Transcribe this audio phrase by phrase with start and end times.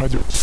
[0.00, 0.39] уходить.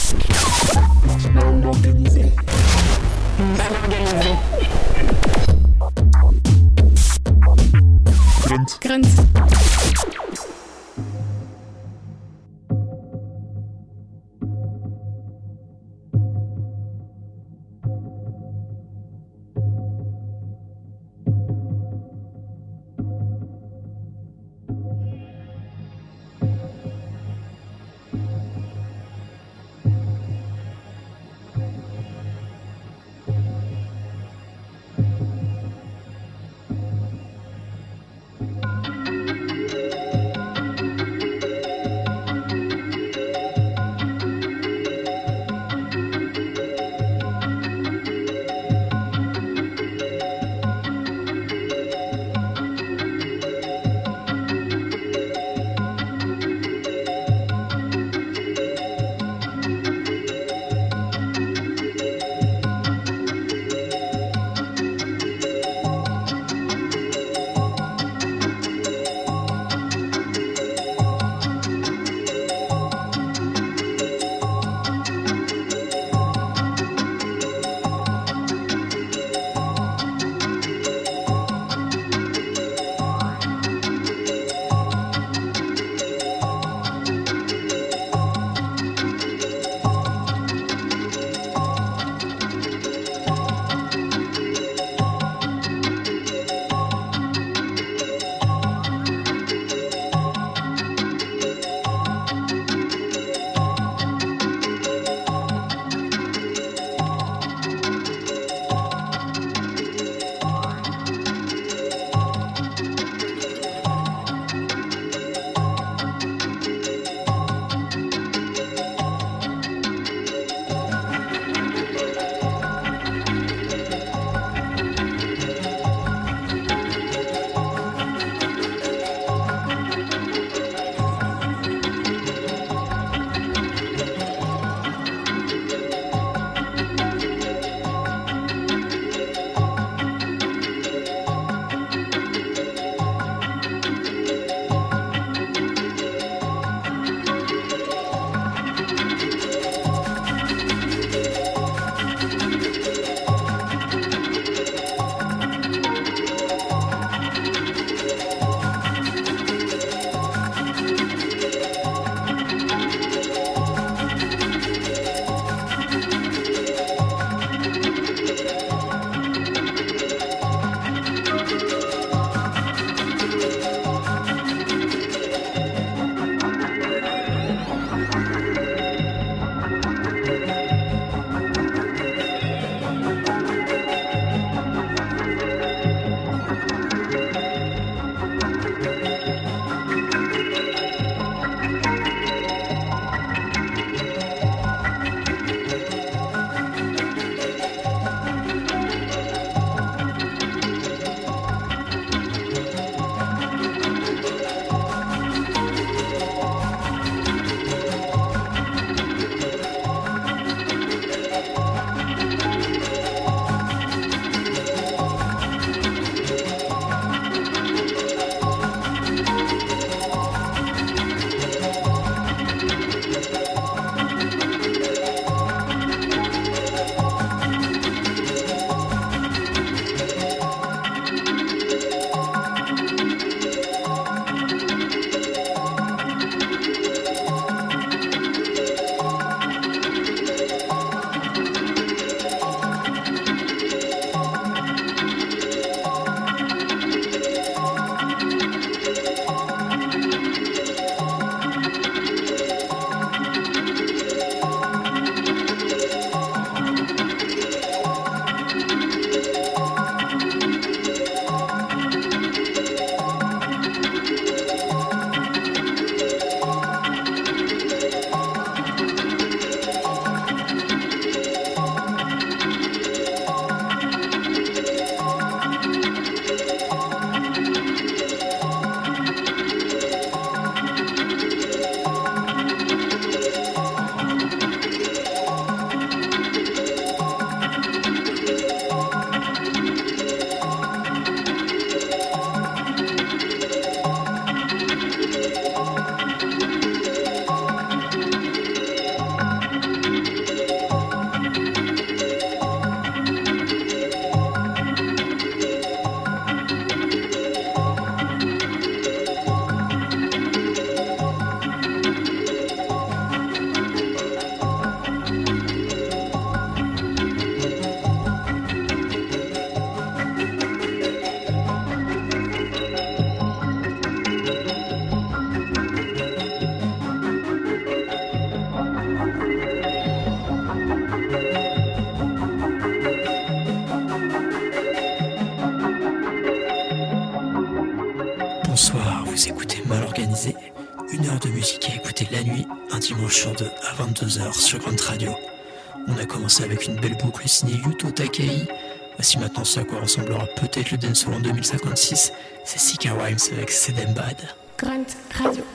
[346.27, 348.49] Commencé avec une belle boucle signée Yuto Takei.
[348.97, 352.11] Voici maintenant ce à quoi ressemblera peut-être le dancehall en 2056.
[352.43, 354.17] C'est Sika Rhymes avec Sedem Bad.
[354.57, 354.83] Grunt
[355.13, 355.45] Radio.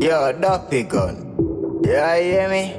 [0.00, 1.16] Yo, Duppy gun.
[1.82, 2.72] Yeah, you hear me?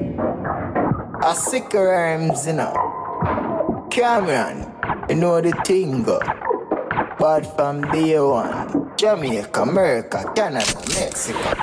[1.21, 3.87] A sick rhymes, you know.
[3.91, 4.71] Cameron,
[5.09, 6.21] you know the thing, go.
[7.19, 11.55] But from day one, Jamaica, America, Canada, Mexico.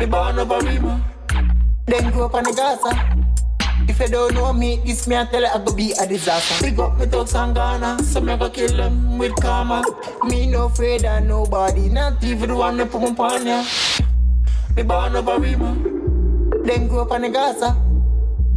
[0.00, 1.00] Me born over Rima,
[1.86, 2.90] then grew up on the Gaza.
[3.88, 6.64] If you don't know me, this me I tell you I go be a disaster.
[6.64, 9.84] Big up me thugs and Ghana, so me go kill them with karma.
[10.24, 13.64] Me no afraid of nobody, not even the one that put me on ya.
[14.74, 15.76] Me born over Rima,
[16.64, 17.89] then grew up on the Gaza.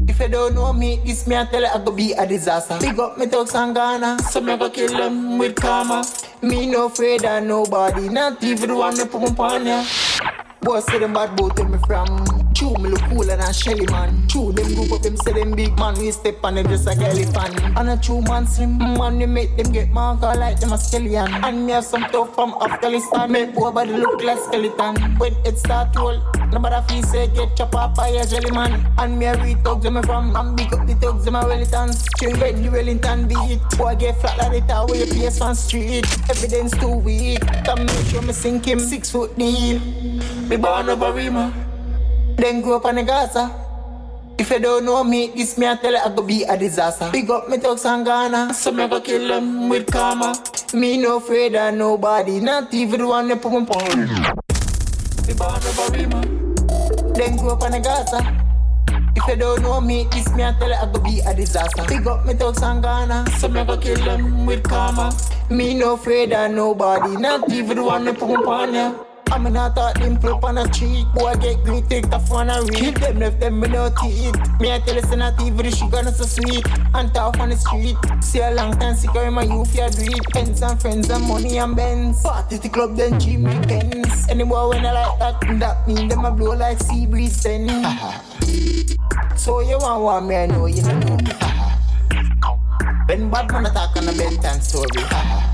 [0.08, 2.78] If you don't know me, this me I tell you I go be a disaster.
[2.80, 6.04] Big up me thugs and Ghana, so me go kill them with karma.
[6.42, 9.86] Me no afraid of nobody, not even the one that put me on ya.
[10.62, 12.43] Boy say them bad boat where me from.
[12.74, 14.28] True, me look cooler than Shelly man.
[14.28, 15.94] True, them group up them say them big man.
[16.00, 17.62] We step on them just like elephant.
[17.78, 21.32] And a true man slim man, we make them get marker like them a skeleton.
[21.44, 23.32] And me have some tough from Afghanistan.
[23.32, 24.96] Make boy body look like skeleton.
[25.18, 26.20] When it start roll,
[26.52, 28.92] nobody feel say get chop up by a jelly man.
[28.98, 30.36] And me a read thugs me from.
[30.36, 32.08] And big up the thugs them a Wellingtons.
[32.18, 33.60] Chill red the Wellington beat.
[33.78, 36.08] Boy get flat like the tower where you place on street.
[36.30, 37.40] Evidence too weak.
[37.66, 39.80] Come make sure me sink him six foot deep.
[40.50, 41.54] Me born over Rima,
[42.44, 43.50] then grew up on the Gaza.
[44.38, 47.10] If you don't know me, this me I tell you I go be a disaster.
[47.10, 50.36] Big up me thugs and Ghana, so me go kill them with karma.
[50.74, 53.66] Me no afraid of nobody, not even the one that put me
[57.16, 58.20] then grew up on the Gaza.
[59.16, 61.86] If you don't know me, this me I tell you I go be a disaster.
[61.88, 65.16] Big up me thugs and Ghana, so me go kill them with karma.
[65.50, 69.13] Me no afraid of nobody, not even the one that put me.
[69.34, 71.08] I'm not thought them flip on the street.
[71.16, 72.96] Boy, get green, take the phone and read.
[72.96, 74.38] Kill them, left them with no teeth.
[74.62, 76.64] Me, I tell you, say not even the sugar not so sweet.
[76.94, 77.98] And tough on the street.
[78.22, 80.24] See a long time, sick in my youth, yeah, do it.
[80.32, 82.22] Pens and friends and money and Benz.
[82.22, 84.30] Party the club, then gym weekends.
[84.30, 87.68] Any boy when I like that, that mean them a blow like sea breeze then.
[89.36, 91.18] so you want want me, I know you know me.
[93.08, 95.50] when bad man attack on a bedtime story.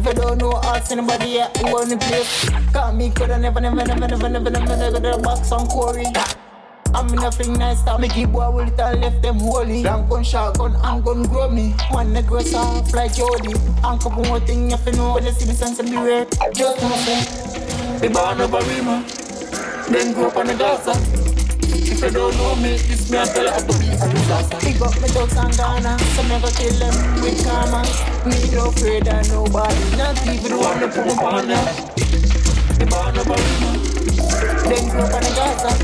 [0.00, 3.60] If you don't know us, anybody here who on the place, call me coulda never,
[3.60, 6.06] never, never, never, never, never, never, never box on Corey.
[6.94, 9.82] I'm in a fling nice make it boy will it and left them holy.
[9.82, 11.74] Young gun, shotgun, and gun grow me.
[11.90, 13.52] One neck grow soft like Jody.
[13.84, 16.24] And couple more thing if you know, when you see the sense of beware.
[16.54, 19.04] Just know say, we born over Rima,
[19.90, 21.29] then grow up on the Gaza.
[22.00, 24.56] If you don't know me, this me I tell I go be a disaster.
[24.64, 27.84] Big up my dogs and Ghana, so go kill them with karma.
[28.24, 31.12] Me no afraid of nobody, not even one that put
[31.44, 31.60] ya.
[32.80, 33.70] Me born over Rima,
[34.64, 35.76] then up on the Gaza.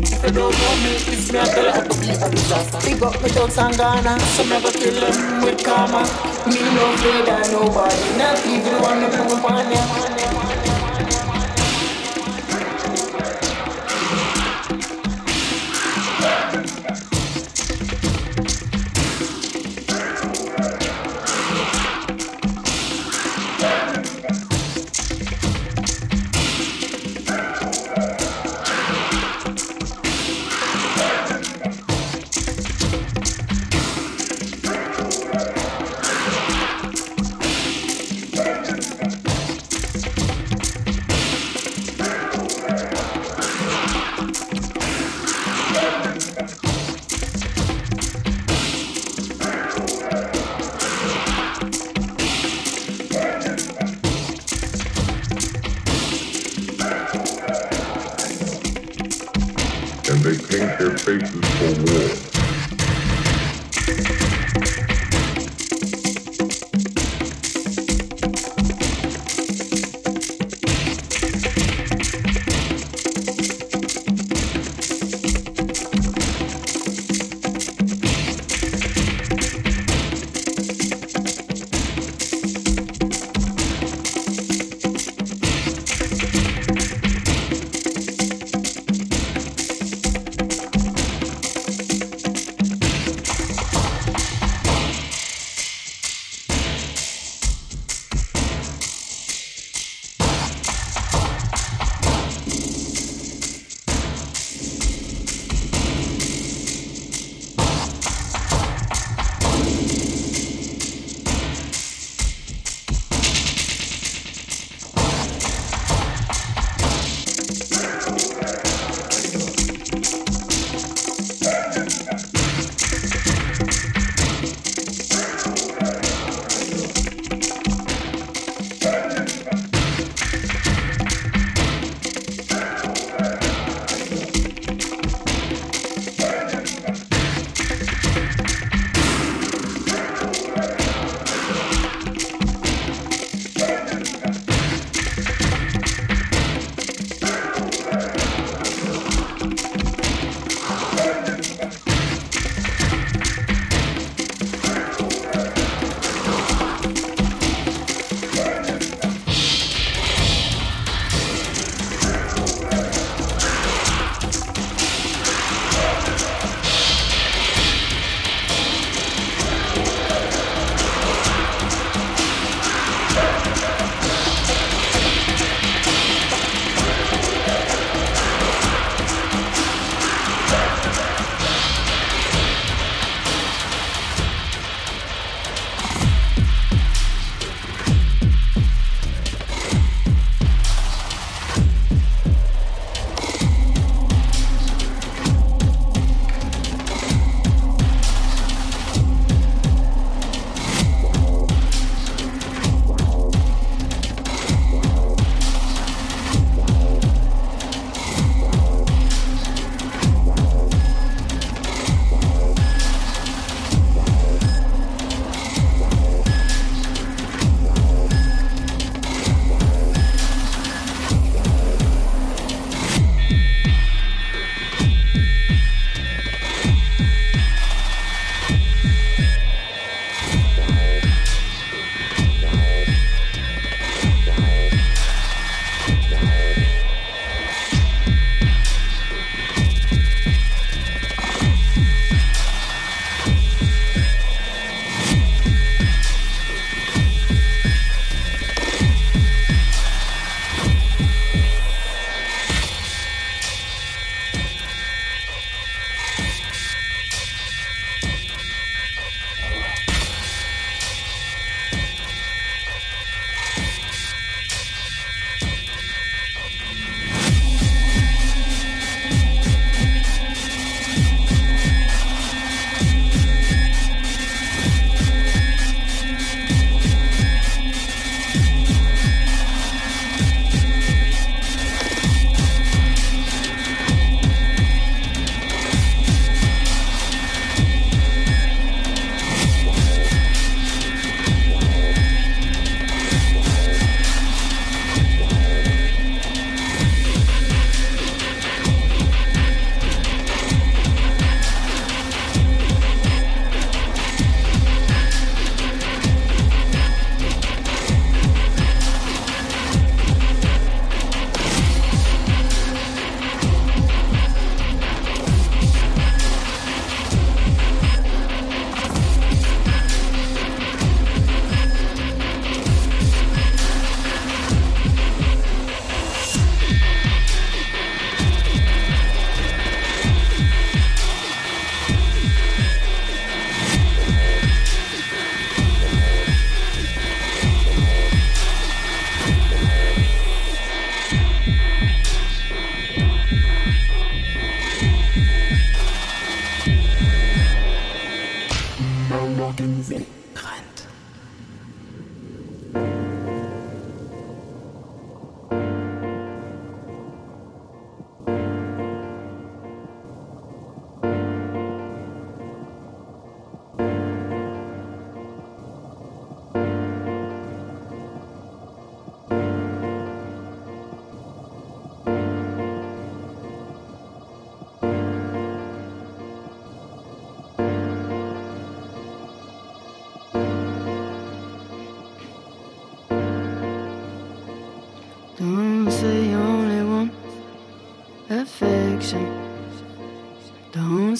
[0.00, 2.80] If you don't know me, this me I tell I go be a disaster.
[2.80, 6.08] Big up my dogs and Ghana, so go kill them with karma.
[6.48, 10.13] Me no afraid of nobody, not even one that put me on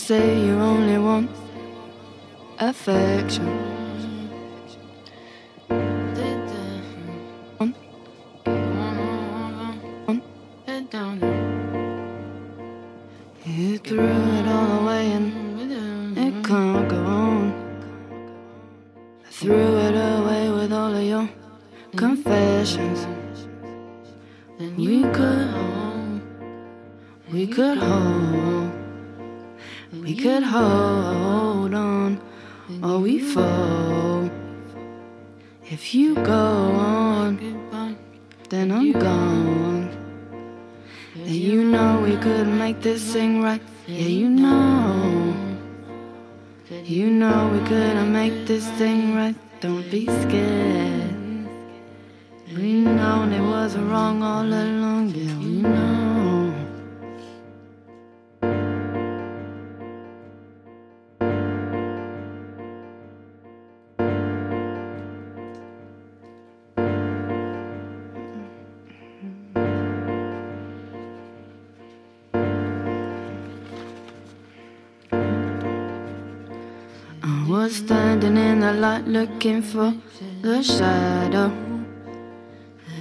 [0.05, 1.31] say you only want
[2.59, 3.64] affection.
[53.41, 53.75] Was
[78.75, 79.95] light looking for
[80.43, 81.51] the shadow.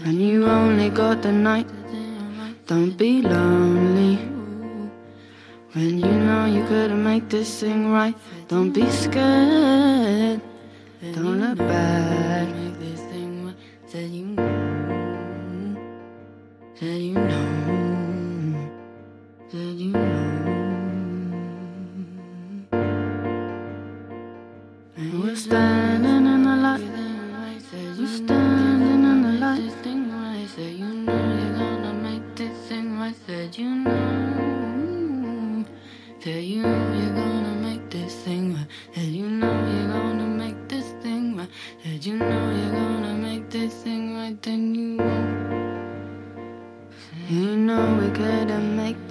[0.06, 1.68] And you only got the night,
[2.68, 4.16] don't be lonely.
[5.74, 8.16] When you know you couldn't make this thing right,
[8.48, 10.42] don't be scared.
[11.14, 12.64] Don't look back.
[13.88, 14.10] Said
[17.02, 17.53] you know.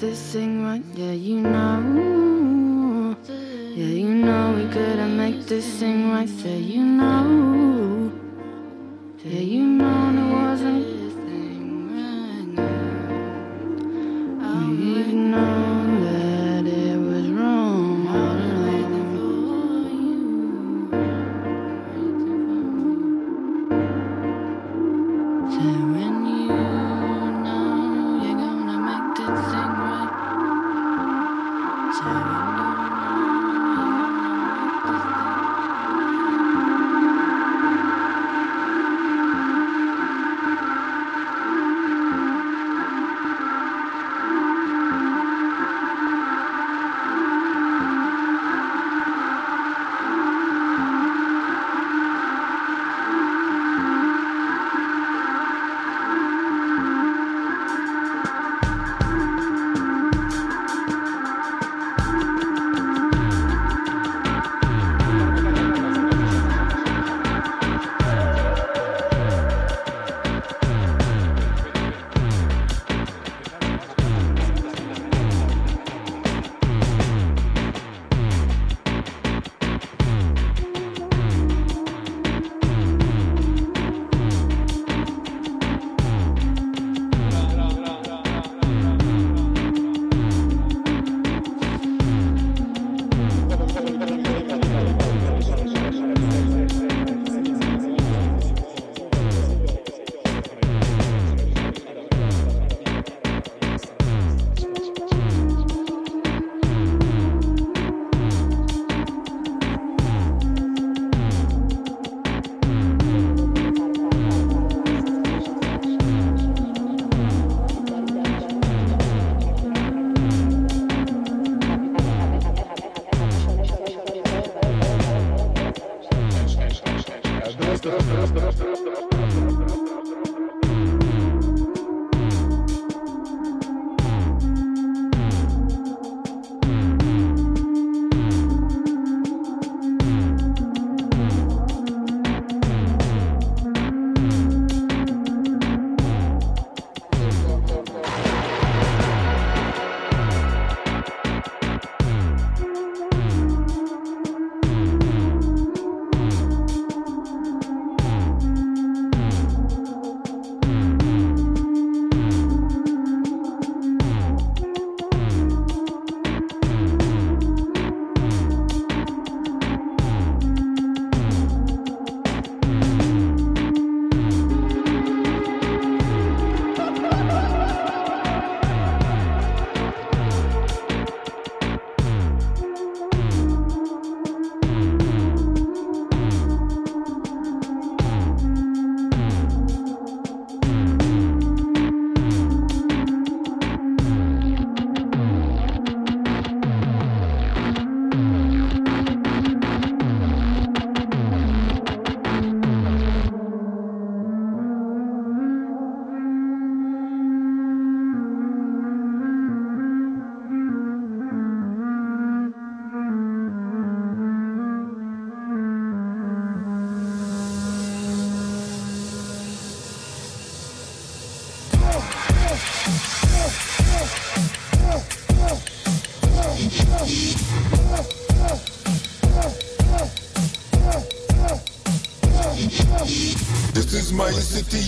[0.03, 0.83] This thing right.
[0.97, 3.17] Yeah, you know.
[3.29, 6.29] Yeah, you know we couldn't make this thing right.
[6.29, 8.11] Say you know.
[9.25, 11.02] Yeah, you know it wasn't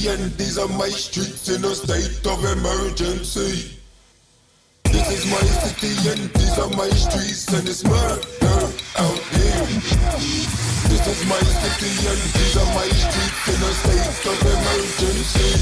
[0.07, 3.79] and these are my streets in a state of emergency.
[4.85, 8.21] This is my city and these are my streets and it's murder
[8.99, 9.64] out here.
[10.93, 15.53] This is my city and these are my streets in a state of emergency.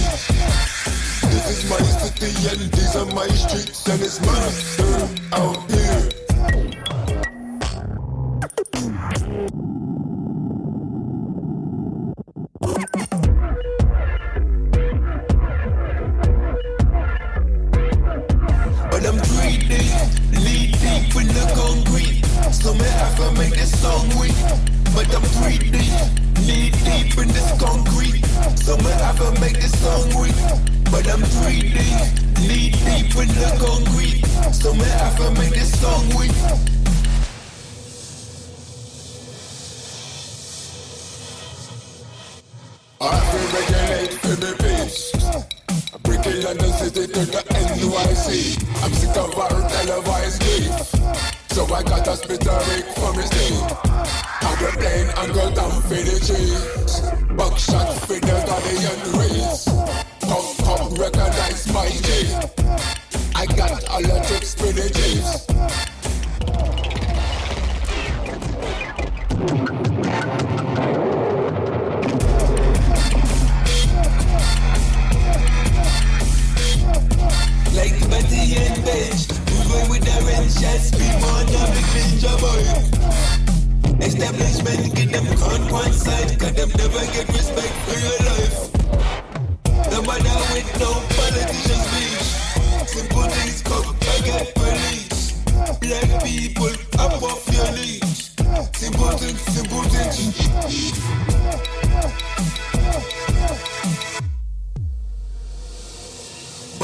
[1.31, 6.02] This is my city and these are my streets and it's murder out here.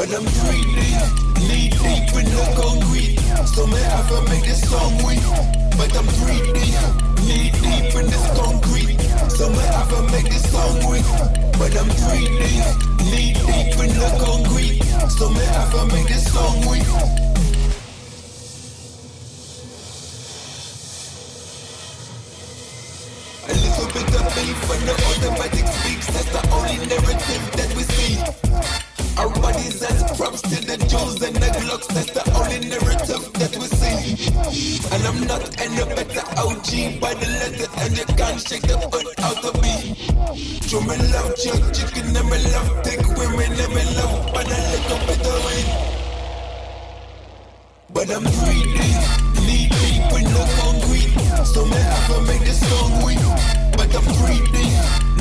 [0.09, 0.94] when I'm dreaming.
[1.49, 3.18] Knee deep in the concrete.
[3.47, 5.23] So may I can make this song weak.
[5.77, 6.75] But I'm dreaming.
[7.27, 9.01] Knee deep in this concrete.
[9.31, 11.05] So may I can make this song weak.
[11.59, 12.64] But I'm dreaming.
[13.11, 14.83] Knee deep in the concrete.
[15.11, 17.27] So may I can make this song weak.
[29.62, 30.03] Jesus.
[30.16, 34.31] Props to the Jews and the Glocks, that's the only narrative that we see.
[34.94, 39.09] And I'm not any better OG by the letter, and you can't shake the foot
[39.18, 39.94] out of me.
[40.68, 44.59] Show me love, jerk chicken, and me love, thick women, and me love, but I
[44.73, 45.99] little bit at the.
[47.90, 48.90] But I'm greedy,
[49.47, 53.23] knee deep in the concrete, so me have to make this song weak.
[53.75, 54.66] But I'm greedy,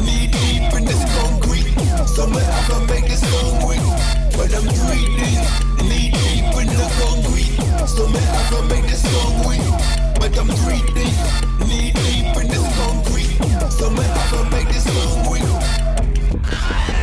[0.04, 1.74] knee deep in this concrete,
[2.06, 3.97] so me have to make this song weak.
[4.38, 5.42] When I'm feeling
[5.90, 9.62] knee deep in the concrete, so make I to make this song weak.
[10.20, 11.14] But I'm treating
[11.68, 16.97] knee deep in the concrete, so make I to make this song weak.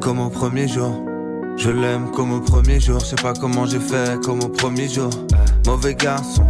[0.00, 1.04] Comme au premier jour.
[1.56, 4.88] Je l'aime comme au premier jour, je sais pas comment j'ai fait comme au premier
[4.88, 5.10] jour.
[5.66, 6.44] Mauvais garçon,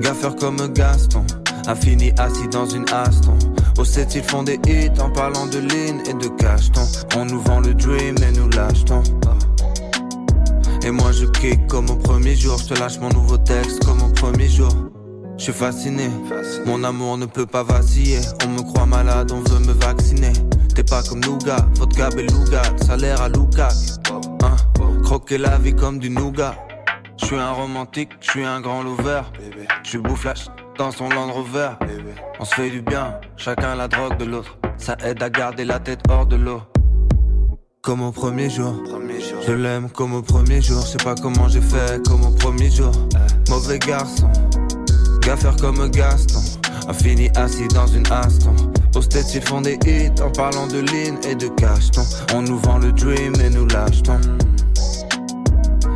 [0.00, 1.24] gaffeur comme Gaston,
[1.66, 3.36] a fini assis dans une Aston.
[3.78, 6.82] Au set ils font des hits en parlant de ligne et de cacheton.
[7.16, 9.02] On nous vend le dream et nous l'achetons.
[10.84, 14.02] Et moi je kick comme au premier jour, je te lâche mon nouveau texte comme
[14.02, 14.70] au premier jour.
[15.38, 16.08] Je suis fasciné,
[16.66, 18.20] mon amour ne peut pas vaciller.
[18.44, 20.32] On me croit malade, on veut me vacciner.
[20.88, 23.72] Pas comme Nougat, vodka beluga, salaire à Lukac.
[24.10, 24.56] Hein?
[25.02, 26.54] Croquer la vie comme du nougat.
[27.18, 29.22] Je suis un romantique, je suis un grand lover.
[29.84, 30.34] Je bouffe la
[30.78, 31.70] dans son Land Rover.
[32.40, 34.58] On se fait du bien, chacun la drogue de l'autre.
[34.76, 36.62] Ça aide à garder la tête hors de l'eau.
[37.82, 38.74] Comme au premier jour.
[39.46, 40.82] Je l'aime comme au premier jour.
[40.82, 42.92] Je sais pas comment j'ai fait comme au premier jour.
[43.48, 44.30] Mauvais garçon.
[45.20, 46.40] Gaffeur comme Gaston.
[46.88, 48.71] A fini assis dans une Aston.
[48.94, 52.02] Au States, ils font des hits en parlant de ligne et de cacheton.
[52.34, 54.20] On nous vend le dream et nous l'achetons.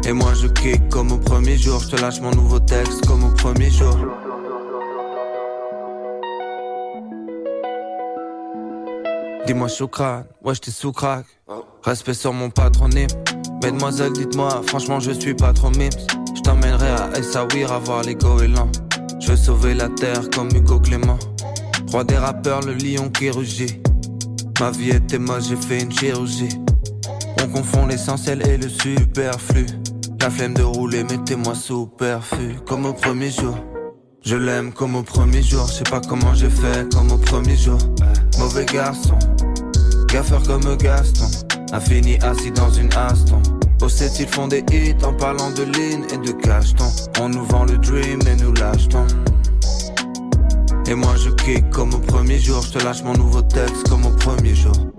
[0.07, 1.81] Et moi je kick comme au premier jour.
[1.81, 3.97] Je te lâche mon nouveau texte comme au premier jour.
[9.47, 11.27] Dis-moi chocrane, ouais j'étais sous crack.
[11.83, 13.09] Respect sur mon patronyme.
[13.63, 15.91] Mesdemoiselles, dites-moi, franchement je suis pas trop mimes.
[16.37, 18.71] Je t'emmènerai à Essaouir à voir les goélands.
[19.21, 21.19] Je veux sauver la terre comme Hugo Clément.
[21.97, 23.81] Roi des rappeurs, le lion qui rugit.
[24.61, 26.51] Ma vie était moche, j'ai fait une chirurgie.
[27.43, 29.65] On confond l'essentiel et le superflu.
[30.21, 33.57] La flemme de rouler, mettez-moi sous perfus, comme au premier jour.
[34.23, 37.57] Je l'aime comme au premier jour, je sais pas comment j'ai fait comme au premier
[37.57, 37.79] jour.
[38.39, 39.19] Mauvais garçon,
[40.09, 41.31] gaffeur comme Gaston,
[41.73, 43.41] a fini assis dans une Aston.
[43.81, 46.93] Au set, ils font des hits en parlant de ligne et de cacheton.
[47.23, 49.07] On nous vend le dream et nous l'achetons.
[50.89, 54.07] Et moi je kick comme au premier jour, je te lâche mon nouveau texte comme
[54.07, 54.96] au premier jour.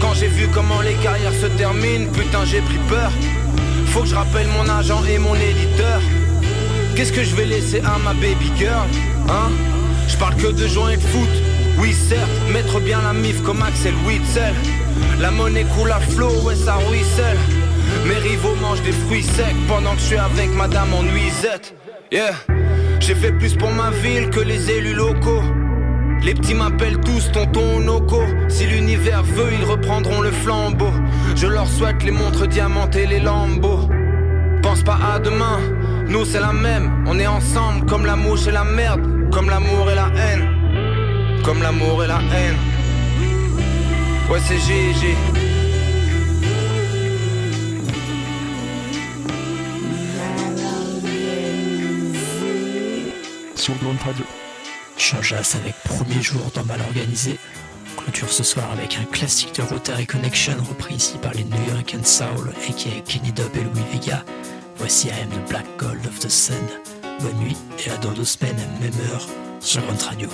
[0.00, 3.10] Quand j'ai vu comment les carrières se terminent, putain j'ai pris peur.
[3.86, 6.00] Faut que je rappelle mon agent et mon éditeur.
[6.94, 8.86] Qu'est-ce que je vais laisser à ma baby girl
[9.28, 9.50] Hein?
[10.08, 11.28] Je parle que de joints et de foot.
[11.78, 14.54] Oui certes, mettre bien la mif comme Axel Witzel.
[15.18, 17.38] La monnaie coule à flot, ouais ça ruisselle.
[18.06, 21.74] Mes rivaux mangent des fruits secs pendant que je suis avec madame en nuisette.
[22.12, 22.34] Yeah,
[23.00, 25.42] j'ai fait plus pour ma ville que les élus locaux.
[26.26, 28.20] Les petits m'appellent tous tonton Noco.
[28.48, 30.90] Si l'univers veut, ils reprendront le flambeau.
[31.36, 33.88] Je leur souhaite les montres diamantées, les lambeaux.
[34.60, 35.60] Pense pas à demain,
[36.08, 37.04] nous c'est la même.
[37.06, 41.42] On est ensemble comme la mouche et la merde, comme l'amour et la haine.
[41.44, 42.56] Comme l'amour et la haine.
[44.28, 45.14] Ouais, c'est GG.
[55.06, 57.38] Changeas avec premier jour dans Mal Organisé.
[57.96, 61.94] Clôture ce soir avec un classique de Rotary Connection repris ici par les New York
[61.96, 64.24] and Soul aka Kenny Dub et Louis Vega.
[64.78, 66.56] Voici I am the Black Gold of the Sun.
[67.20, 69.28] Bonne nuit et à dans deux semaines, même heure,
[69.60, 70.28] sur Grunt Radio.